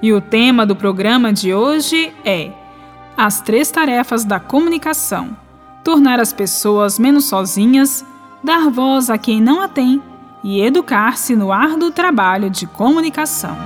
E 0.00 0.12
o 0.12 0.20
tema 0.20 0.64
do 0.64 0.76
programa 0.76 1.32
de 1.32 1.52
hoje 1.52 2.14
é 2.24 2.52
As 3.16 3.40
três 3.40 3.68
tarefas 3.68 4.24
da 4.24 4.38
comunicação: 4.38 5.36
tornar 5.82 6.20
as 6.20 6.32
pessoas 6.32 7.00
menos 7.00 7.24
sozinhas, 7.24 8.04
dar 8.42 8.70
voz 8.70 9.10
a 9.10 9.18
quem 9.18 9.42
não 9.42 9.60
a 9.60 9.66
tem 9.66 10.00
e 10.44 10.60
educar-se 10.60 11.34
no 11.34 11.50
árduo 11.50 11.90
trabalho 11.90 12.48
de 12.48 12.64
comunicação. 12.64 13.56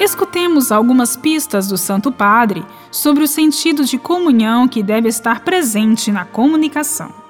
Escutemos 0.00 0.72
algumas 0.72 1.14
pistas 1.14 1.68
do 1.68 1.76
Santo 1.76 2.10
Padre 2.10 2.64
sobre 2.90 3.22
o 3.22 3.28
sentido 3.28 3.84
de 3.84 3.98
comunhão 3.98 4.66
que 4.66 4.82
deve 4.82 5.08
estar 5.08 5.40
presente 5.40 6.10
na 6.10 6.24
comunicação. 6.24 7.25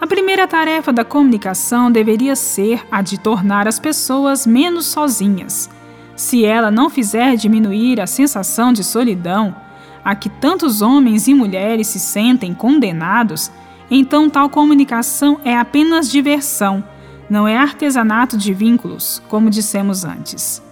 A 0.00 0.06
primeira 0.06 0.48
tarefa 0.48 0.90
da 0.94 1.04
comunicação 1.04 1.92
deveria 1.92 2.34
ser 2.34 2.82
a 2.90 3.02
de 3.02 3.20
tornar 3.20 3.68
as 3.68 3.78
pessoas 3.78 4.46
menos 4.46 4.86
sozinhas. 4.86 5.68
Se 6.16 6.42
ela 6.42 6.70
não 6.70 6.88
fizer 6.88 7.36
diminuir 7.36 8.00
a 8.00 8.06
sensação 8.06 8.72
de 8.72 8.82
solidão 8.82 9.54
a 10.02 10.14
que 10.14 10.30
tantos 10.30 10.80
homens 10.80 11.28
e 11.28 11.34
mulheres 11.34 11.88
se 11.88 12.00
sentem 12.00 12.54
condenados, 12.54 13.52
então 13.90 14.30
tal 14.30 14.48
comunicação 14.48 15.38
é 15.44 15.54
apenas 15.54 16.10
diversão, 16.10 16.82
não 17.28 17.46
é 17.46 17.58
artesanato 17.58 18.38
de 18.38 18.54
vínculos, 18.54 19.22
como 19.28 19.50
dissemos 19.50 20.02
antes. 20.02 20.62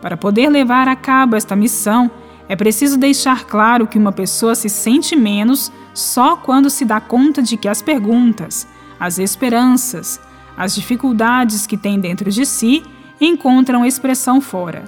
Para 0.00 0.16
poder 0.16 0.48
levar 0.48 0.86
a 0.86 0.94
cabo 0.94 1.34
esta 1.34 1.56
missão, 1.56 2.08
é 2.52 2.56
preciso 2.56 2.98
deixar 2.98 3.46
claro 3.46 3.86
que 3.86 3.96
uma 3.96 4.12
pessoa 4.12 4.54
se 4.54 4.68
sente 4.68 5.16
menos 5.16 5.72
só 5.94 6.36
quando 6.36 6.68
se 6.68 6.84
dá 6.84 7.00
conta 7.00 7.42
de 7.42 7.56
que 7.56 7.66
as 7.66 7.80
perguntas, 7.80 8.68
as 9.00 9.18
esperanças, 9.18 10.20
as 10.54 10.74
dificuldades 10.74 11.66
que 11.66 11.78
tem 11.78 11.98
dentro 11.98 12.30
de 12.30 12.44
si 12.44 12.82
encontram 13.18 13.86
expressão 13.86 14.38
fora. 14.38 14.84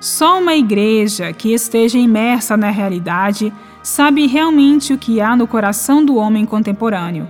Só 0.00 0.38
uma 0.38 0.54
igreja 0.54 1.30
que 1.30 1.52
esteja 1.52 1.98
imersa 1.98 2.56
na 2.56 2.70
realidade 2.70 3.52
sabe 3.82 4.26
realmente 4.26 4.94
o 4.94 4.98
que 4.98 5.20
há 5.20 5.36
no 5.36 5.46
coração 5.46 6.02
do 6.02 6.16
homem 6.16 6.46
contemporâneo. 6.46 7.28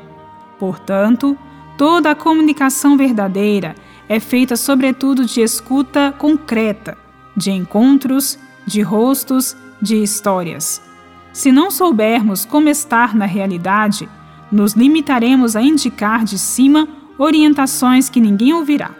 Portanto, 0.56 1.36
toda 1.76 2.12
a 2.12 2.14
comunicação 2.14 2.96
verdadeira 2.96 3.74
é 4.08 4.20
feita 4.20 4.54
sobretudo 4.54 5.24
de 5.24 5.40
escuta 5.40 6.14
concreta, 6.16 6.96
de 7.36 7.50
encontros, 7.50 8.38
de 8.68 8.82
rostos, 8.82 9.56
de 9.80 10.02
histórias. 10.02 10.80
Se 11.32 11.50
não 11.50 11.70
soubermos 11.70 12.44
como 12.44 12.68
estar 12.68 13.14
na 13.14 13.26
realidade, 13.26 14.08
nos 14.50 14.74
limitaremos 14.74 15.56
a 15.56 15.62
indicar 15.62 16.24
de 16.24 16.38
cima 16.38 16.88
orientações 17.18 18.08
que 18.08 18.20
ninguém 18.20 18.52
ouvirá. 18.52 18.90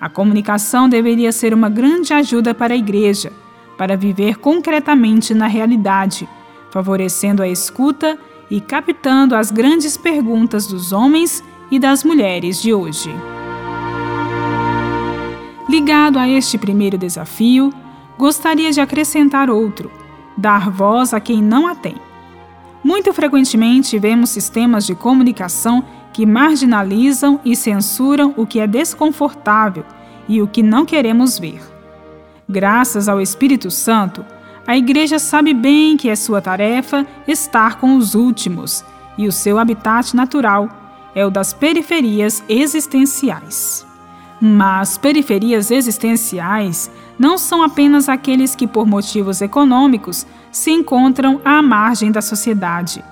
A 0.00 0.08
comunicação 0.08 0.88
deveria 0.88 1.32
ser 1.32 1.54
uma 1.54 1.68
grande 1.68 2.12
ajuda 2.12 2.52
para 2.52 2.74
a 2.74 2.76
Igreja, 2.76 3.32
para 3.78 3.96
viver 3.96 4.36
concretamente 4.36 5.32
na 5.34 5.46
realidade, 5.46 6.28
favorecendo 6.70 7.42
a 7.42 7.48
escuta 7.48 8.18
e 8.50 8.60
captando 8.60 9.34
as 9.34 9.50
grandes 9.50 9.96
perguntas 9.96 10.66
dos 10.66 10.92
homens 10.92 11.42
e 11.70 11.78
das 11.78 12.04
mulheres 12.04 12.60
de 12.60 12.74
hoje. 12.74 13.10
Ligado 15.68 16.18
a 16.18 16.28
este 16.28 16.58
primeiro 16.58 16.98
desafio, 16.98 17.72
gostaria 18.18 18.70
de 18.70 18.80
acrescentar 18.80 19.50
outro 19.50 19.90
dar 20.36 20.70
voz 20.70 21.14
a 21.14 21.20
quem 21.20 21.42
não 21.42 21.66
a 21.66 21.74
tem. 21.74 21.96
Muito 22.82 23.12
frequentemente 23.12 23.98
vemos 23.98 24.30
sistemas 24.30 24.84
de 24.84 24.94
comunicação 24.94 25.84
que 26.12 26.26
marginalizam 26.26 27.40
e 27.44 27.56
censuram 27.56 28.34
o 28.36 28.46
que 28.46 28.60
é 28.60 28.66
desconfortável 28.66 29.84
e 30.28 30.42
o 30.42 30.46
que 30.46 30.62
não 30.62 30.84
queremos 30.84 31.38
ver. 31.38 31.60
Graças 32.48 33.08
ao 33.08 33.20
Espírito 33.20 33.70
Santo, 33.70 34.24
a 34.66 34.76
Igreja 34.76 35.18
sabe 35.18 35.54
bem 35.54 35.96
que 35.96 36.08
é 36.08 36.16
sua 36.16 36.40
tarefa 36.40 37.06
estar 37.26 37.78
com 37.78 37.96
os 37.96 38.14
últimos 38.14 38.84
e 39.16 39.26
o 39.26 39.32
seu 39.32 39.58
habitat 39.58 40.14
natural 40.14 40.68
é 41.14 41.24
o 41.24 41.30
das 41.30 41.52
periferias 41.52 42.44
existenciais. 42.48 43.86
Mas 44.40 44.98
periferias 44.98 45.70
existenciais 45.70 46.90
não 47.18 47.38
são 47.38 47.62
apenas 47.62 48.08
aqueles 48.08 48.54
que, 48.54 48.66
por 48.66 48.86
motivos 48.86 49.40
econômicos, 49.40 50.26
se 50.50 50.70
encontram 50.70 51.40
à 51.44 51.62
margem 51.62 52.10
da 52.10 52.20
sociedade, 52.20 53.04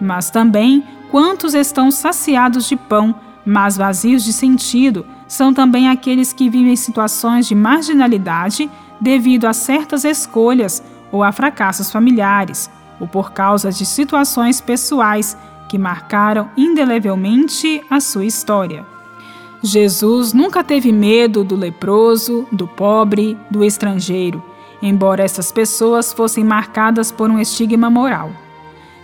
mas 0.00 0.30
também 0.30 0.84
quantos 1.10 1.54
estão 1.54 1.90
saciados 1.90 2.68
de 2.68 2.76
pão, 2.76 3.14
mas 3.44 3.76
vazios 3.76 4.24
de 4.24 4.32
sentido, 4.32 5.06
são 5.26 5.52
também 5.52 5.88
aqueles 5.88 6.32
que 6.32 6.48
vivem 6.48 6.76
situações 6.76 7.46
de 7.46 7.54
marginalidade 7.54 8.70
devido 9.00 9.46
a 9.46 9.52
certas 9.52 10.04
escolhas 10.04 10.82
ou 11.12 11.22
a 11.22 11.32
fracassos 11.32 11.90
familiares, 11.90 12.70
ou 12.98 13.08
por 13.08 13.32
causa 13.32 13.70
de 13.70 13.86
situações 13.86 14.60
pessoais 14.60 15.36
que 15.68 15.78
marcaram 15.78 16.50
indelevelmente 16.56 17.82
a 17.88 18.00
sua 18.00 18.24
história. 18.24 18.84
Jesus 19.62 20.32
nunca 20.32 20.64
teve 20.64 20.90
medo 20.90 21.44
do 21.44 21.54
leproso, 21.54 22.46
do 22.50 22.66
pobre, 22.66 23.36
do 23.50 23.62
estrangeiro, 23.62 24.42
embora 24.80 25.22
essas 25.22 25.52
pessoas 25.52 26.12
fossem 26.12 26.42
marcadas 26.42 27.12
por 27.12 27.30
um 27.30 27.38
estigma 27.38 27.90
moral. 27.90 28.30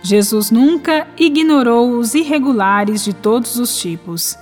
Jesus 0.01 0.49
nunca 0.49 1.07
ignorou 1.17 1.91
os 1.97 2.15
irregulares 2.15 3.03
de 3.03 3.13
todos 3.13 3.57
os 3.57 3.79
tipos. 3.79 4.35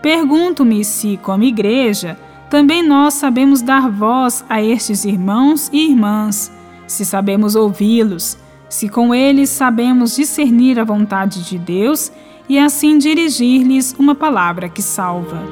Pergunto-me 0.00 0.84
se, 0.84 1.16
como 1.22 1.44
igreja, 1.44 2.18
também 2.50 2.82
nós 2.82 3.14
sabemos 3.14 3.62
dar 3.62 3.88
voz 3.88 4.44
a 4.48 4.60
estes 4.60 5.04
irmãos 5.04 5.70
e 5.72 5.90
irmãs, 5.90 6.50
se 6.88 7.04
sabemos 7.04 7.54
ouvi-los, 7.54 8.36
se 8.68 8.88
com 8.88 9.14
eles 9.14 9.48
sabemos 9.48 10.16
discernir 10.16 10.80
a 10.80 10.84
vontade 10.84 11.44
de 11.44 11.56
Deus 11.56 12.10
e 12.48 12.58
assim 12.58 12.98
dirigir-lhes 12.98 13.94
uma 13.98 14.14
palavra 14.14 14.68
que 14.68 14.82
salva. 14.82 15.42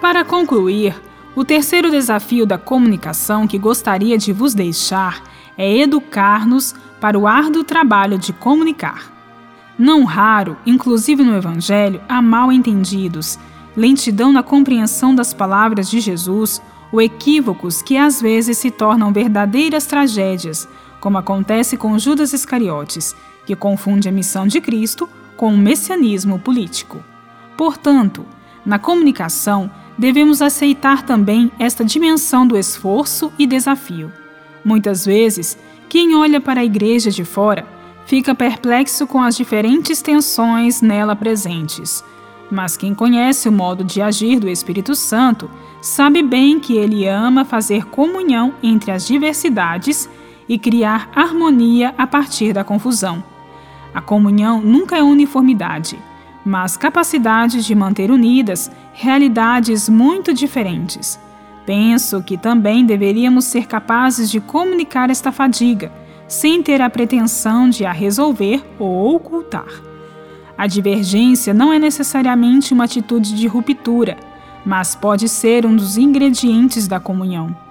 Para 0.00 0.24
concluir, 0.24 0.94
o 1.34 1.44
terceiro 1.44 1.90
desafio 1.90 2.46
da 2.46 2.56
comunicação 2.56 3.46
que 3.46 3.58
gostaria 3.58 4.16
de 4.16 4.32
vos 4.32 4.54
deixar 4.54 5.22
é 5.56 5.78
educar-nos 5.78 6.74
para 7.00 7.18
o 7.18 7.26
árduo 7.26 7.64
trabalho 7.64 8.18
de 8.18 8.32
comunicar. 8.32 9.12
Não 9.78 10.04
raro, 10.04 10.56
inclusive 10.64 11.24
no 11.24 11.34
Evangelho, 11.34 12.00
há 12.08 12.22
mal 12.22 12.52
entendidos, 12.52 13.38
lentidão 13.76 14.32
na 14.32 14.42
compreensão 14.42 15.14
das 15.14 15.34
palavras 15.34 15.90
de 15.90 15.98
Jesus 15.98 16.62
ou 16.92 17.02
equívocos 17.02 17.82
que 17.82 17.96
às 17.96 18.20
vezes 18.20 18.58
se 18.58 18.70
tornam 18.70 19.12
verdadeiras 19.12 19.86
tragédias 19.86 20.68
como 21.04 21.18
acontece 21.18 21.76
com 21.76 21.98
Judas 21.98 22.32
Iscariotes, 22.32 23.14
que 23.44 23.54
confunde 23.54 24.08
a 24.08 24.12
missão 24.12 24.46
de 24.46 24.58
Cristo 24.58 25.06
com 25.36 25.52
o 25.52 25.58
messianismo 25.58 26.38
político. 26.38 27.04
Portanto, 27.58 28.24
na 28.64 28.78
comunicação, 28.78 29.70
devemos 29.98 30.40
aceitar 30.40 31.02
também 31.02 31.52
esta 31.58 31.84
dimensão 31.84 32.46
do 32.46 32.56
esforço 32.56 33.30
e 33.38 33.46
desafio. 33.46 34.10
Muitas 34.64 35.04
vezes, 35.04 35.58
quem 35.90 36.16
olha 36.16 36.40
para 36.40 36.62
a 36.62 36.64
igreja 36.64 37.10
de 37.10 37.22
fora 37.22 37.66
fica 38.06 38.34
perplexo 38.34 39.06
com 39.06 39.20
as 39.20 39.36
diferentes 39.36 40.00
tensões 40.00 40.80
nela 40.80 41.14
presentes. 41.14 42.02
Mas 42.50 42.78
quem 42.78 42.94
conhece 42.94 43.46
o 43.46 43.52
modo 43.52 43.84
de 43.84 44.00
agir 44.00 44.40
do 44.40 44.48
Espírito 44.48 44.94
Santo 44.94 45.50
sabe 45.82 46.22
bem 46.22 46.58
que 46.58 46.78
ele 46.78 47.06
ama 47.06 47.44
fazer 47.44 47.84
comunhão 47.84 48.54
entre 48.62 48.90
as 48.90 49.06
diversidades 49.06 50.08
e 50.48 50.58
criar 50.58 51.10
harmonia 51.14 51.94
a 51.96 52.06
partir 52.06 52.52
da 52.52 52.64
confusão. 52.64 53.22
A 53.94 54.00
comunhão 54.00 54.60
nunca 54.60 54.96
é 54.96 55.02
uniformidade, 55.02 55.98
mas 56.44 56.76
capacidade 56.76 57.64
de 57.64 57.74
manter 57.74 58.10
unidas 58.10 58.70
realidades 58.92 59.88
muito 59.88 60.34
diferentes. 60.34 61.18
Penso 61.64 62.22
que 62.22 62.36
também 62.36 62.84
deveríamos 62.84 63.46
ser 63.46 63.66
capazes 63.66 64.30
de 64.30 64.40
comunicar 64.40 65.08
esta 65.10 65.32
fadiga, 65.32 65.90
sem 66.28 66.62
ter 66.62 66.82
a 66.82 66.90
pretensão 66.90 67.68
de 67.70 67.86
a 67.86 67.92
resolver 67.92 68.62
ou 68.78 69.14
ocultar. 69.14 69.68
A 70.56 70.66
divergência 70.66 71.54
não 71.54 71.72
é 71.72 71.78
necessariamente 71.78 72.74
uma 72.74 72.84
atitude 72.84 73.34
de 73.34 73.46
ruptura, 73.46 74.16
mas 74.64 74.94
pode 74.94 75.28
ser 75.28 75.66
um 75.66 75.74
dos 75.74 75.96
ingredientes 75.96 76.86
da 76.86 77.00
comunhão. 77.00 77.63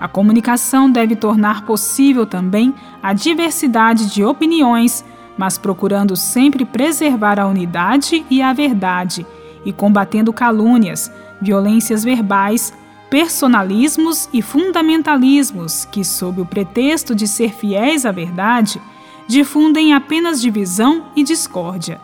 A 0.00 0.06
comunicação 0.06 0.90
deve 0.90 1.16
tornar 1.16 1.64
possível 1.64 2.24
também 2.24 2.74
a 3.02 3.12
diversidade 3.12 4.12
de 4.12 4.24
opiniões, 4.24 5.04
mas 5.36 5.58
procurando 5.58 6.16
sempre 6.16 6.64
preservar 6.64 7.38
a 7.40 7.46
unidade 7.46 8.24
e 8.30 8.40
a 8.40 8.52
verdade, 8.52 9.26
e 9.64 9.72
combatendo 9.72 10.32
calúnias, 10.32 11.10
violências 11.40 12.04
verbais, 12.04 12.72
personalismos 13.10 14.28
e 14.32 14.42
fundamentalismos 14.42 15.84
que, 15.86 16.04
sob 16.04 16.40
o 16.40 16.46
pretexto 16.46 17.14
de 17.14 17.26
ser 17.26 17.52
fiéis 17.52 18.06
à 18.06 18.12
verdade, 18.12 18.80
difundem 19.26 19.94
apenas 19.94 20.40
divisão 20.40 21.06
e 21.16 21.24
discórdia. 21.24 22.00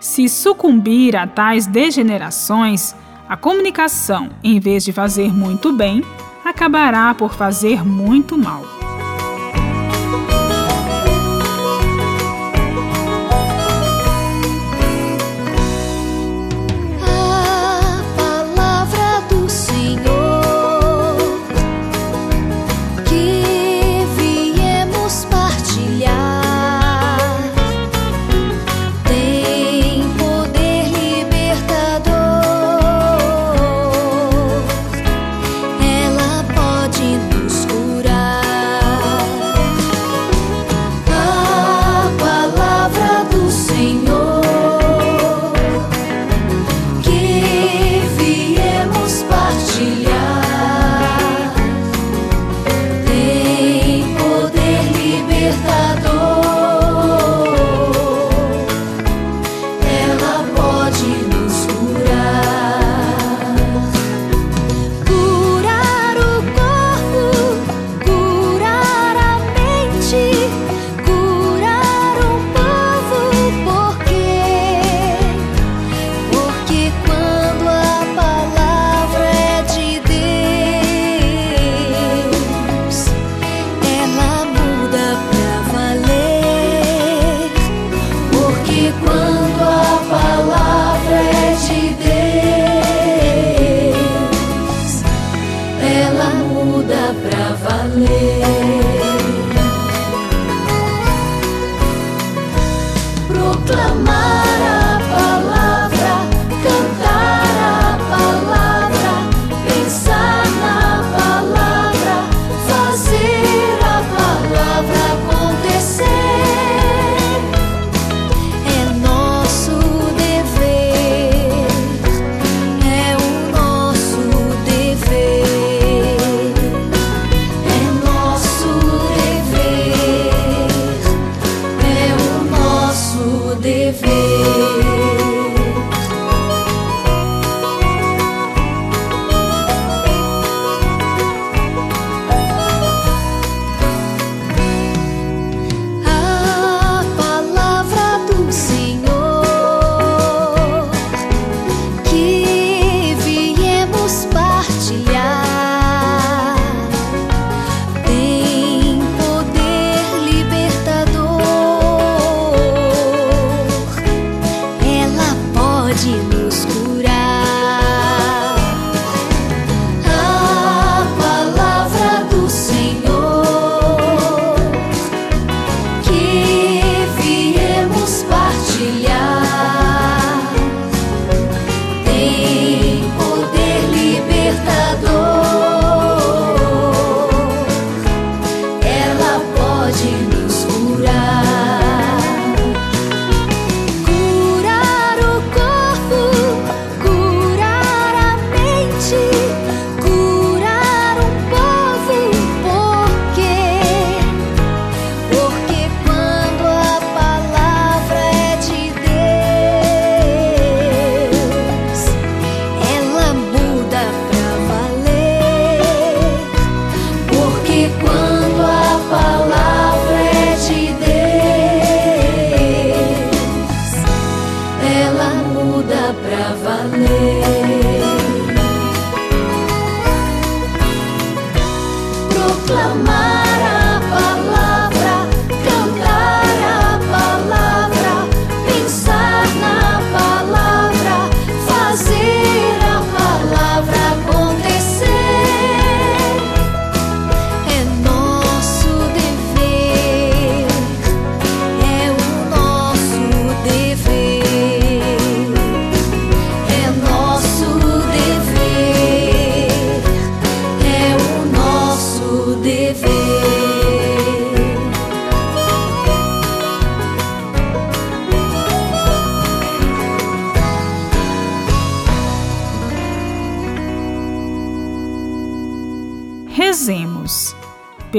Se 0.00 0.28
sucumbir 0.28 1.14
a 1.14 1.26
tais 1.26 1.66
degenerações, 1.66 2.94
a 3.28 3.36
comunicação, 3.36 4.30
em 4.42 4.58
vez 4.58 4.84
de 4.84 4.92
fazer 4.92 5.32
muito 5.32 5.72
bem, 5.72 6.02
acabará 6.44 7.14
por 7.14 7.34
fazer 7.34 7.84
muito 7.84 8.36
mal. 8.36 8.79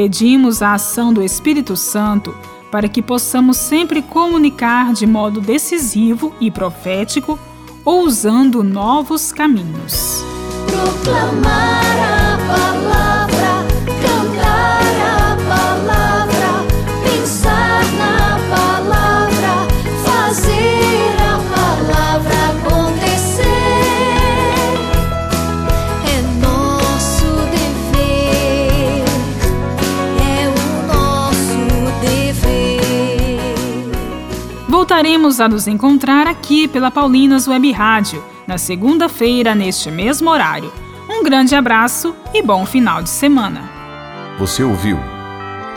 Pedimos 0.01 0.63
a 0.63 0.74
ação 0.74 1.13
do 1.13 1.22
Espírito 1.22 1.77
Santo 1.77 2.36
para 2.72 2.89
que 2.89 3.03
possamos 3.03 3.55
sempre 3.58 4.01
comunicar 4.01 4.93
de 4.93 5.05
modo 5.05 5.39
decisivo 5.39 6.34
e 6.41 6.50
profético 6.50 7.38
ou 7.86 8.01
usando 8.03 8.63
novos 8.63 9.31
caminhos. 9.31 10.24
Proclamar 10.65 11.84
a 12.34 12.38
palavra, 12.48 13.00
Voltaremos 35.01 35.39
a 35.39 35.50
nos 35.50 35.65
encontrar 35.65 36.27
aqui 36.27 36.67
pela 36.67 36.91
Paulinas 36.91 37.48
Web 37.48 37.72
Rádio, 37.72 38.24
na 38.46 38.60
segunda-feira, 38.60 39.55
neste 39.55 39.89
mesmo 39.89 40.29
horário. 40.29 40.72
Um 41.10 41.24
grande 41.24 41.55
abraço 41.55 42.15
e 42.31 42.43
bom 42.43 42.67
final 42.67 43.01
de 43.01 43.10
semana. 43.10 43.67
Você 44.38 44.62
ouviu 44.62 45.00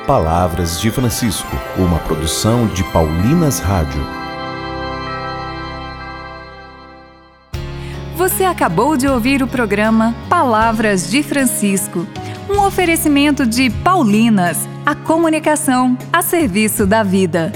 Palavras 0.06 0.78
de 0.78 0.90
Francisco, 0.90 1.48
uma 1.78 2.00
produção 2.00 2.66
de 2.66 2.84
Paulinas 2.92 3.60
Rádio. 3.60 4.06
Você 8.14 8.44
acabou 8.44 8.94
de 8.94 9.08
ouvir 9.08 9.42
o 9.42 9.46
programa 9.46 10.14
Palavras 10.28 11.10
de 11.10 11.22
Francisco, 11.22 12.06
um 12.46 12.60
oferecimento 12.60 13.46
de 13.46 13.70
Paulinas, 13.70 14.68
a 14.84 14.94
comunicação 14.94 15.96
a 16.12 16.20
serviço 16.20 16.86
da 16.86 17.02
vida. 17.02 17.50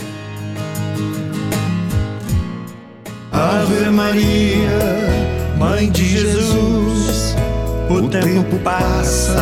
Ave 3.39 3.89
Maria, 3.91 4.69
Mãe 5.57 5.89
de 5.93 6.05
Jesus, 6.05 7.37
o 7.89 8.09
tempo 8.09 8.59
passa, 8.65 9.37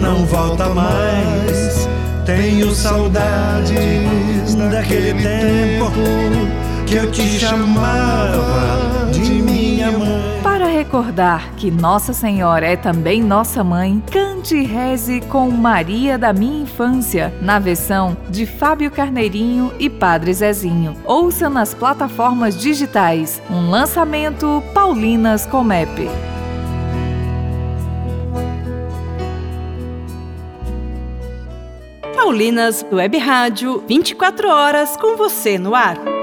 não 0.00 0.24
volta 0.24 0.70
mais. 0.70 1.86
Tenho 2.24 2.74
saudades 2.74 4.54
daquele 4.70 5.12
tempo 5.22 5.92
que 6.86 6.94
eu 6.94 7.10
te 7.10 7.38
chamava 7.38 9.10
de. 9.12 9.40
Para 9.40 9.59
recordar 10.80 11.56
que 11.56 11.70
Nossa 11.70 12.14
Senhora 12.14 12.66
é 12.66 12.74
também 12.74 13.22
nossa 13.22 13.62
mãe, 13.62 14.02
cante 14.10 14.56
e 14.56 14.64
reze 14.64 15.20
com 15.20 15.50
Maria 15.50 16.16
da 16.16 16.32
Minha 16.32 16.62
Infância, 16.62 17.34
na 17.42 17.58
versão 17.58 18.16
de 18.30 18.46
Fábio 18.46 18.90
Carneirinho 18.90 19.70
e 19.78 19.90
Padre 19.90 20.32
Zezinho. 20.32 20.96
Ouça 21.04 21.50
nas 21.50 21.74
plataformas 21.74 22.58
digitais. 22.58 23.42
Um 23.50 23.68
lançamento 23.68 24.62
Paulinas 24.72 25.44
Comep. 25.44 26.08
Paulinas 32.16 32.86
Web 32.90 33.18
Rádio, 33.18 33.84
24 33.86 34.48
horas 34.48 34.96
com 34.96 35.14
você 35.18 35.58
no 35.58 35.74
ar. 35.74 36.19